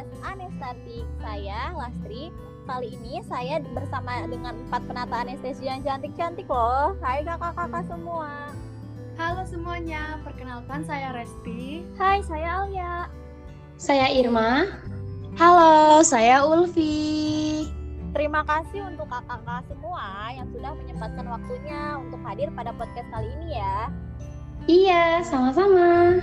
[0.00, 1.04] podcast Anestetik.
[1.20, 2.32] Saya Lastri.
[2.64, 6.96] Kali ini saya bersama dengan empat penata anestesi yang cantik-cantik loh.
[7.04, 8.54] Hai kakak-kakak semua.
[9.20, 11.84] Halo semuanya, perkenalkan saya Resti.
[12.00, 13.12] Hai, saya Alia.
[13.76, 14.72] Saya Irma.
[15.36, 17.68] Halo, saya Ulfi.
[18.16, 23.60] Terima kasih untuk kakak-kakak semua yang sudah menyempatkan waktunya untuk hadir pada podcast kali ini
[23.60, 23.76] ya.
[24.64, 26.16] Iya, sama-sama.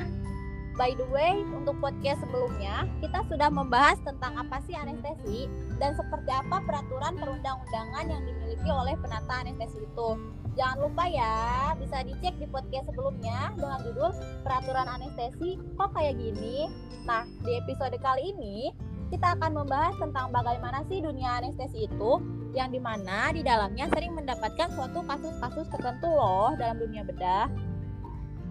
[0.77, 5.50] By the way, untuk podcast sebelumnya, kita sudah membahas tentang apa sih anestesi
[5.81, 10.09] dan seperti apa peraturan perundang-undangan yang dimiliki oleh penata anestesi itu.
[10.53, 14.13] Jangan lupa ya, bisa dicek di podcast sebelumnya dengan judul
[14.45, 16.70] Peraturan Anestesi Kok Kayak Gini.
[17.09, 18.70] Nah, di episode kali ini,
[19.09, 22.22] kita akan membahas tentang bagaimana sih dunia anestesi itu,
[22.53, 27.50] yang di mana di dalamnya sering mendapatkan suatu kasus-kasus tertentu loh dalam dunia bedah.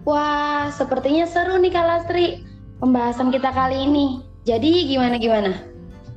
[0.07, 2.39] Wah, sepertinya seru nih Kak Lastri
[2.79, 4.23] pembahasan kita kali ini.
[4.47, 5.51] Jadi gimana-gimana?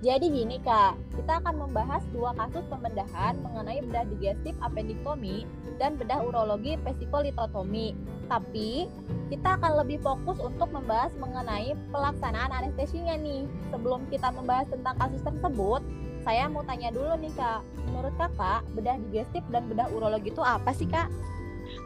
[0.00, 5.44] Jadi gini kak, kita akan membahas dua kasus pembedahan mengenai bedah digestif appendiktomi
[5.76, 7.92] dan bedah urologi vesikolitotomi.
[8.30, 8.88] Tapi
[9.28, 13.44] kita akan lebih fokus untuk membahas mengenai pelaksanaan anestesinya nih.
[13.74, 15.82] Sebelum kita membahas tentang kasus tersebut,
[16.22, 20.70] saya mau tanya dulu nih kak, menurut kakak bedah digestif dan bedah urologi itu apa
[20.72, 21.10] sih kak?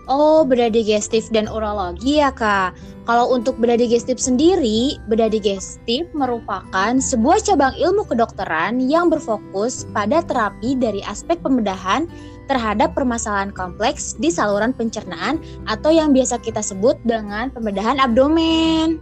[0.05, 2.77] Oh, bedah digestif dan urologi ya, Kak.
[3.09, 10.21] Kalau untuk bedah digestif sendiri, bedah digestif merupakan sebuah cabang ilmu kedokteran yang berfokus pada
[10.21, 12.05] terapi dari aspek pembedahan
[12.53, 19.01] terhadap permasalahan kompleks di saluran pencernaan atau yang biasa kita sebut dengan pembedahan abdomen.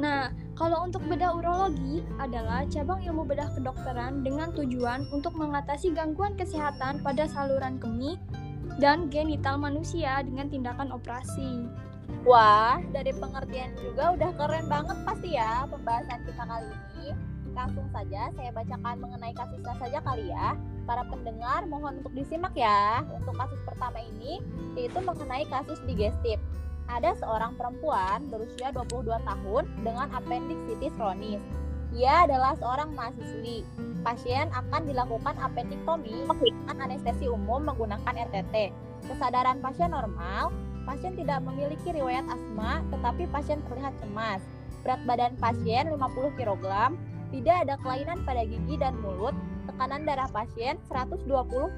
[0.00, 6.32] Nah, kalau untuk bedah urologi adalah cabang ilmu bedah kedokteran dengan tujuan untuk mengatasi gangguan
[6.36, 8.16] kesehatan pada saluran kemih
[8.76, 11.68] dan genital manusia dengan tindakan operasi.
[12.26, 17.06] Wah, dari pengertian juga udah keren banget pasti ya pembahasan kita kali ini.
[17.56, 20.54] Langsung saja saya bacakan mengenai kasusnya saja kali ya.
[20.86, 23.02] Para pendengar mohon untuk disimak ya.
[23.14, 24.42] Untuk kasus pertama ini
[24.76, 26.38] yaitu mengenai kasus digestif.
[26.86, 31.42] Ada seorang perempuan berusia 22 tahun dengan appendicitis kronis.
[31.96, 33.64] Ia adalah seorang mahasiswi
[34.04, 38.68] pasien akan dilakukan appendiktomi dengan anestesi umum menggunakan RTT.
[39.08, 40.52] Kesadaran pasien normal,
[40.84, 44.44] pasien tidak memiliki riwayat asma, tetapi pasien terlihat cemas.
[44.84, 46.92] Berat badan pasien 50 kg,
[47.32, 49.32] tidak ada kelainan pada gigi dan mulut,
[49.64, 51.26] tekanan darah pasien 120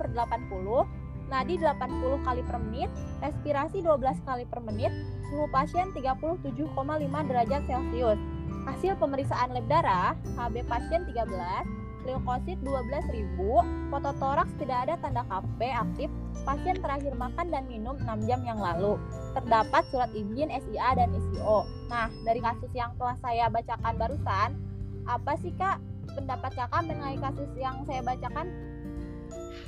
[0.02, 2.90] per 80, nadi 80 kali per menit,
[3.22, 4.90] respirasi 12 kali per menit,
[5.30, 6.74] suhu pasien 37,5
[7.30, 8.20] derajat Celcius.
[8.68, 11.24] Hasil pemeriksaan lab darah, HB pasien 13,
[12.04, 13.40] leukosit 12.000,
[13.88, 16.08] fototoraks tidak ada tanda KP aktif,
[16.44, 19.00] pasien terakhir makan dan minum 6 jam yang lalu.
[19.32, 21.64] Terdapat surat izin SIA dan SIO.
[21.88, 24.48] Nah, dari kasus yang telah saya bacakan barusan,
[25.08, 25.80] apa sih Kak
[26.12, 28.52] pendapat Kakak mengenai kasus yang saya bacakan?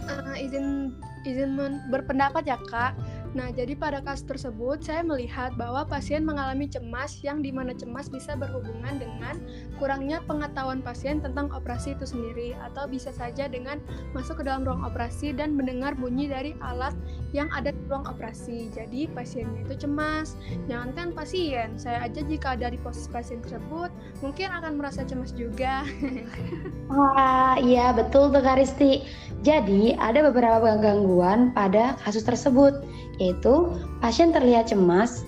[0.05, 0.93] Uh, izin
[1.25, 1.57] izin
[1.89, 2.93] berpendapat ya Kak.
[3.31, 8.11] Nah, jadi pada kasus tersebut saya melihat bahwa pasien mengalami cemas yang di mana cemas
[8.11, 9.39] bisa berhubungan dengan
[9.79, 13.79] kurangnya pengetahuan pasien tentang operasi itu sendiri atau bisa saja dengan
[14.19, 16.91] masuk ke dalam ruang operasi dan mendengar bunyi dari alat
[17.31, 18.67] yang ada di ruang operasi.
[18.75, 20.35] Jadi pasiennya itu cemas.
[20.67, 23.95] Jangankan pasien, saya aja jika dari posisi pasien tersebut
[24.27, 25.87] mungkin akan merasa cemas juga.
[26.91, 29.07] Wah, iya betul tuh Karisti.
[29.41, 32.77] Jadi ada beberapa gangguan pada kasus tersebut
[33.21, 35.23] yaitu pasien terlihat cemas,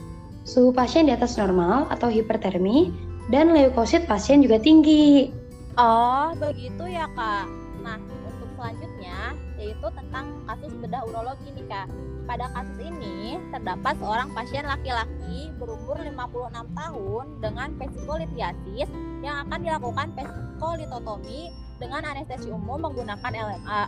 [0.48, 2.90] suhu pasien di atas normal atau hipertermi,
[3.28, 5.30] dan leukosit pasien juga tinggi.
[5.76, 7.46] Oh, begitu ya kak.
[7.84, 11.86] Nah, untuk selanjutnya yaitu tentang kasus bedah urologi nih kak.
[12.26, 18.88] Pada kasus ini terdapat seorang pasien laki-laki berumur 56 tahun dengan vesikolitiasis
[19.22, 23.82] yang akan dilakukan vesikolitotomi dengan anestesi umum menggunakan LMA.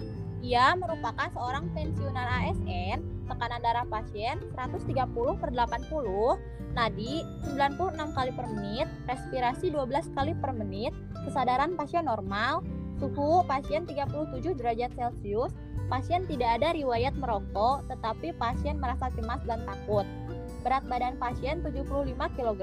[0.45, 2.99] Ia merupakan seorang pensiunan ASN,
[3.29, 7.25] tekanan darah pasien 130 per 80, nadi
[7.55, 10.93] 96 kali per menit, respirasi 12 kali per menit,
[11.25, 12.61] kesadaran pasien normal,
[12.99, 15.53] suhu pasien 37 derajat Celcius,
[15.89, 20.07] pasien tidak ada riwayat merokok, tetapi pasien merasa cemas dan takut.
[20.65, 22.63] Berat badan pasien 75 kg,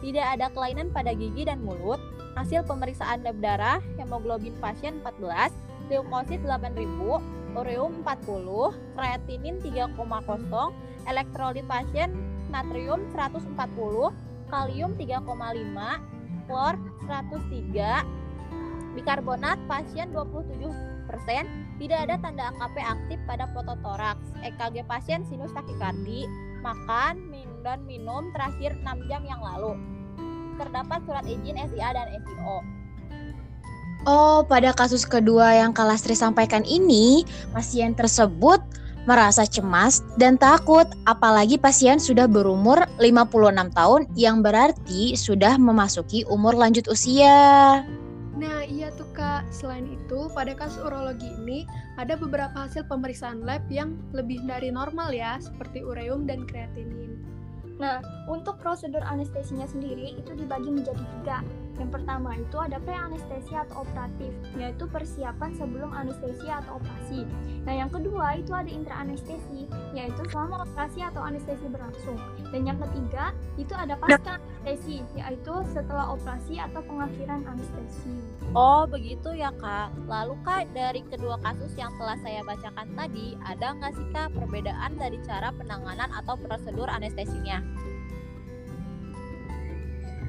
[0.00, 2.00] tidak ada kelainan pada gigi dan mulut,
[2.38, 5.52] hasil pemeriksaan lab darah, hemoglobin pasien 14,
[5.90, 7.20] leukosit 8000,
[7.58, 9.98] ureum 40, kreatinin 3,0,
[11.10, 12.14] elektrolit pasien
[12.54, 13.58] natrium 140,
[14.48, 15.26] kalium 3,5,
[16.46, 16.74] klor
[17.10, 18.06] 103,
[18.94, 21.44] bikarbonat pasien 27 persen,
[21.80, 26.28] tidak ada tanda AKP aktif pada fototoraks, EKG pasien sinus takikardi,
[26.60, 29.74] makan, minum dan minum terakhir 6 jam yang lalu.
[30.58, 32.77] Terdapat surat izin SIA dan SIO.
[34.08, 38.56] Oh, pada kasus kedua yang Kalastri sampaikan ini, pasien tersebut
[39.04, 46.56] merasa cemas dan takut, apalagi pasien sudah berumur 56 tahun yang berarti sudah memasuki umur
[46.56, 47.84] lanjut usia.
[48.32, 49.44] Nah, iya tuh Kak.
[49.52, 51.68] Selain itu, pada kasus urologi ini
[52.00, 57.20] ada beberapa hasil pemeriksaan lab yang lebih dari normal ya, seperti ureum dan kreatinin.
[57.76, 61.44] Nah, untuk prosedur anestesinya sendiri itu dibagi menjadi tiga.
[61.78, 67.22] Yang pertama itu ada pre-anestesi atau operatif, yaitu persiapan sebelum anestesi atau operasi.
[67.62, 72.18] Nah, yang kedua itu ada intra-anestesi, yaitu selama operasi atau anestesi berlangsung.
[72.50, 78.14] Dan yang ketiga itu ada pasca anestesi, yaitu setelah operasi atau pengakhiran anestesi.
[78.58, 79.94] Oh, begitu ya, Kak.
[80.10, 84.98] Lalu, Kak, dari kedua kasus yang telah saya bacakan tadi, ada nggak sih, Kak, perbedaan
[84.98, 87.62] dari cara penanganan atau prosedur anestesinya?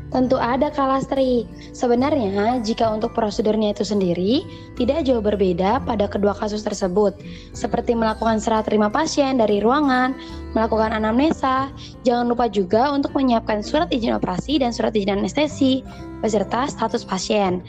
[0.10, 1.46] Tentu ada kalastri.
[1.70, 4.42] Sebenarnya, jika untuk prosedurnya itu sendiri,
[4.74, 7.14] tidak jauh berbeda pada kedua kasus tersebut,
[7.54, 10.18] seperti melakukan serah terima pasien dari ruangan,
[10.58, 11.70] melakukan anamnesa,
[12.02, 15.86] jangan lupa juga untuk menyiapkan surat izin operasi dan surat izin anestesi,
[16.26, 17.62] beserta status pasien.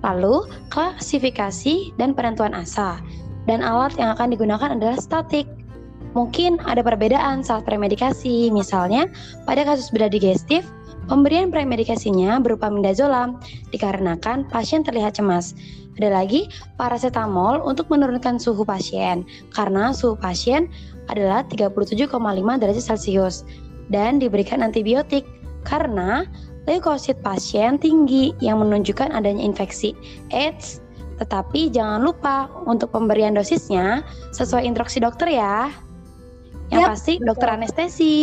[0.00, 2.98] Lalu, klasifikasi dan penentuan asa.
[3.44, 5.46] Dan alat yang akan digunakan adalah statik.
[6.12, 9.08] Mungkin ada perbedaan saat premedikasi, misalnya
[9.48, 10.64] pada kasus bedah digestif,
[11.10, 13.42] Pemberian premedikasinya berupa midazolam
[13.74, 15.50] dikarenakan pasien terlihat cemas.
[15.98, 16.46] Ada lagi
[16.78, 20.70] paracetamol untuk menurunkan suhu pasien karena suhu pasien
[21.10, 22.06] adalah 37,5
[22.62, 23.44] derajat Celcius
[23.90, 25.26] dan diberikan antibiotik
[25.66, 26.24] karena
[26.70, 29.98] leukosit pasien tinggi yang menunjukkan adanya infeksi
[30.30, 30.78] AIDS.
[31.18, 35.68] Tetapi jangan lupa untuk pemberian dosisnya sesuai instruksi dokter ya.
[36.72, 38.16] Yang Yap, pasti dokter anestesi.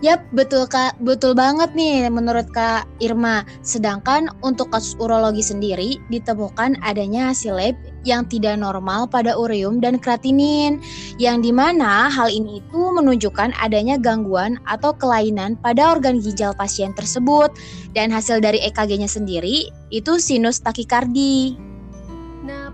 [0.00, 3.44] Yap, betul Kak, betul banget nih menurut Kak Irma.
[3.60, 7.76] Sedangkan untuk kasus urologi sendiri ditemukan adanya hasil lab
[8.08, 10.80] yang tidak normal pada ureum dan kreatinin,
[11.20, 16.96] yang di mana hal ini itu menunjukkan adanya gangguan atau kelainan pada organ ginjal pasien
[16.96, 17.52] tersebut.
[17.92, 21.69] Dan hasil dari EKG-nya sendiri itu sinus takikardi.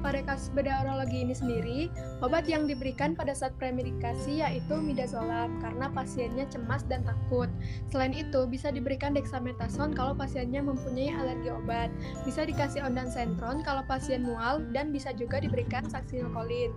[0.07, 1.91] Pada kasus bedah urologi ini sendiri,
[2.23, 7.51] obat yang diberikan pada saat premedikasi yaitu midazolam karena pasiennya cemas dan takut.
[7.91, 11.91] Selain itu, bisa diberikan dexamethasone kalau pasiennya mempunyai alergi obat.
[12.23, 16.71] Bisa dikasih ondansetron kalau pasien mual dan bisa juga diberikan saksinilkolin.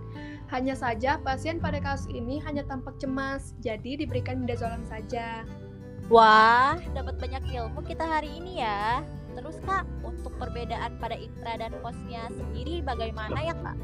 [0.49, 5.45] Hanya saja pasien pada kasus ini hanya tampak cemas, jadi diberikan midazolam saja.
[6.09, 9.05] Wah, dapat banyak ilmu kita hari ini ya.
[9.37, 13.77] Terus Kak, untuk perbedaan pada intra dan posnya sendiri bagaimana ya Kak?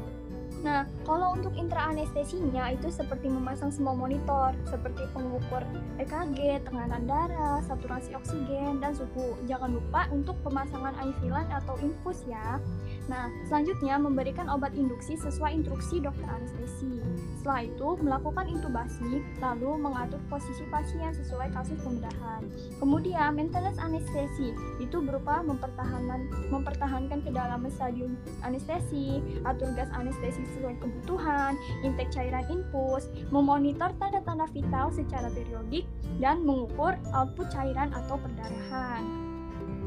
[0.64, 5.62] Nah, kalau untuk intra-anestesinya itu seperti memasang semua monitor, seperti pengukur
[6.00, 9.36] EKG, tekanan darah, saturasi oksigen, dan suhu.
[9.44, 12.58] Jangan lupa untuk pemasangan IV atau infus ya.
[13.06, 16.98] Nah, selanjutnya memberikan obat induksi sesuai instruksi dokter anestesi.
[17.38, 22.42] Setelah itu, melakukan intubasi, lalu mengatur posisi pasien sesuai kasus pembedahan.
[22.82, 24.50] Kemudian, maintenance anestesi
[24.82, 31.54] itu berupa mempertahankan mempertahankan kedalaman stadium anestesi, atur gas anestesi sesuai kebutuhan,
[31.86, 35.86] intake cairan infus, memonitor tanda-tanda vital secara periodik,
[36.18, 39.25] dan mengukur output cairan atau perdarahan.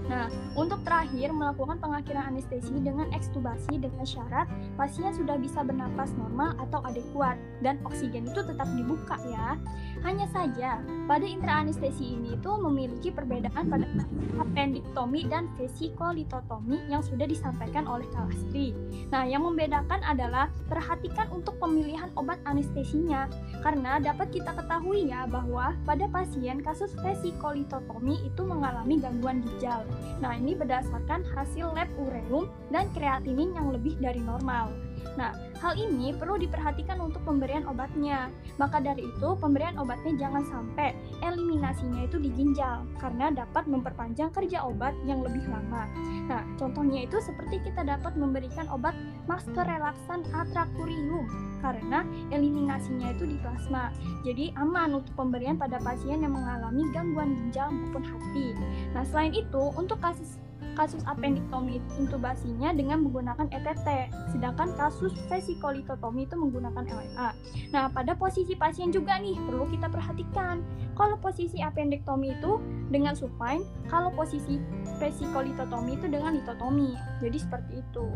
[0.09, 0.25] Nah,
[0.57, 6.81] untuk terakhir melakukan pengakhiran anestesi dengan ekstubasi dengan syarat pasien sudah bisa bernapas normal atau
[6.89, 9.53] adekuat dan oksigen itu tetap dibuka ya.
[10.01, 13.85] Hanya saja pada intraanestesi ini itu memiliki perbedaan pada
[14.41, 18.73] appendiktomi dan vesikolitotomi yang sudah disampaikan oleh Kalastri.
[19.13, 23.29] Nah, yang membedakan adalah perhatikan untuk pemilihan obat anestesinya
[23.61, 29.85] karena dapat kita ketahui ya bahwa pada pasien kasus vesikolitotomi itu mengalami gangguan ginjal.
[30.19, 34.88] Nah, ini berdasarkan hasil lab ureum dan kreatinin yang lebih dari normal.
[35.15, 38.31] Nah, hal ini perlu diperhatikan untuk pemberian obatnya.
[38.55, 44.63] Maka dari itu, pemberian obatnya jangan sampai eliminasinya itu di ginjal, karena dapat memperpanjang kerja
[44.63, 45.87] obat yang lebih lama.
[46.29, 48.95] Nah, contohnya itu seperti kita dapat memberikan obat
[49.27, 51.27] masker relaksan atrakurium,
[51.59, 53.91] karena eliminasinya itu di plasma.
[54.23, 58.55] Jadi aman untuk pemberian pada pasien yang mengalami gangguan ginjal maupun hati.
[58.95, 60.39] Nah, selain itu, untuk kasus
[60.79, 67.29] kasus appendiktomi intubasinya dengan menggunakan ETT, sedangkan kasus vesikolitotomi itu menggunakan LNA.
[67.75, 70.63] Nah, pada posisi pasien juga nih perlu kita perhatikan.
[70.95, 74.55] Kalau posisi appendiktomi itu dengan supine, kalau posisi
[75.03, 76.95] vesikolitotomi itu dengan litotomi.
[77.19, 78.07] Jadi seperti itu.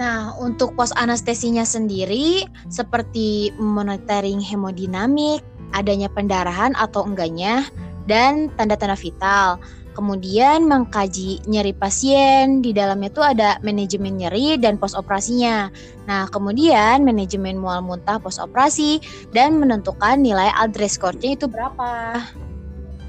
[0.00, 5.40] Nah, untuk pos anestesinya sendiri seperti monitoring hemodinamik,
[5.72, 7.64] adanya pendarahan atau enggaknya,
[8.04, 9.56] dan tanda-tanda vital.
[9.96, 12.60] Kemudian mengkaji nyeri pasien.
[12.60, 15.72] Di dalamnya tuh ada manajemen nyeri dan pos operasinya.
[16.04, 19.00] Nah, kemudian manajemen mual muntah pos operasi
[19.32, 22.20] dan menentukan nilai address score-nya itu berapa.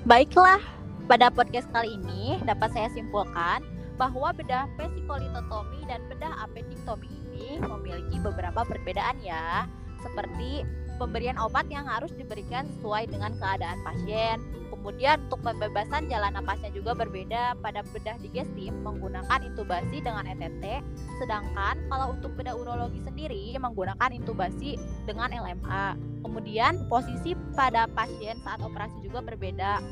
[0.08, 0.64] Baiklah,
[1.12, 3.60] pada podcast kali ini dapat saya simpulkan
[4.00, 9.68] bahwa bedah vesikolitotomi dan bedah appendiktomi ini memiliki beberapa perbedaan ya,
[10.00, 10.64] seperti
[10.98, 14.42] pemberian obat yang harus diberikan sesuai dengan keadaan pasien,
[14.88, 20.64] Kemudian untuk pembebasan jalan napasnya juga berbeda pada bedah digestif menggunakan intubasi dengan ETT,
[21.20, 26.00] sedangkan kalau untuk bedah urologi sendiri menggunakan intubasi dengan LMA.
[26.24, 29.84] Kemudian posisi pada pasien saat operasi juga berbeda.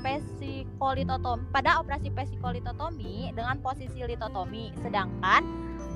[0.00, 5.44] Pesikolitotomi pada operasi pesikolitotomi dengan posisi litotomi, sedangkan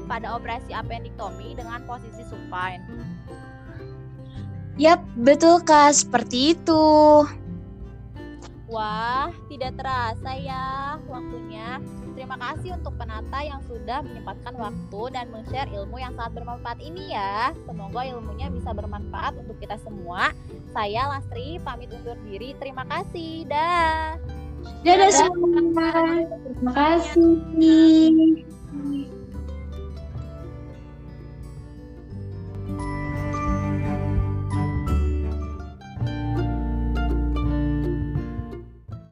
[0.05, 2.85] pada operasi appendiktomi dengan posisi supine.
[4.77, 6.85] Yap, betul Kak, seperti itu.
[8.69, 11.81] Wah, tidak terasa ya waktunya.
[12.13, 17.15] Terima kasih untuk penata yang sudah menyempatkan waktu dan men-share ilmu yang sangat bermanfaat ini
[17.15, 17.57] ya.
[17.65, 20.35] Semoga ilmunya bisa bermanfaat untuk kita semua.
[20.77, 22.53] Saya Lastri, pamit undur diri.
[22.61, 23.49] Terima kasih.
[23.49, 24.21] Dah.
[24.85, 26.27] Dadah semua.
[26.53, 28.45] Terima kasih.